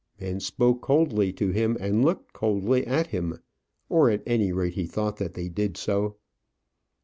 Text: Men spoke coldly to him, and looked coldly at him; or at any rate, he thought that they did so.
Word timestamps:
Men 0.19 0.39
spoke 0.39 0.81
coldly 0.81 1.31
to 1.33 1.49
him, 1.51 1.77
and 1.79 2.03
looked 2.03 2.33
coldly 2.33 2.87
at 2.87 3.05
him; 3.13 3.37
or 3.87 4.09
at 4.09 4.23
any 4.25 4.51
rate, 4.51 4.73
he 4.73 4.87
thought 4.87 5.17
that 5.17 5.35
they 5.35 5.47
did 5.47 5.77
so. 5.77 6.15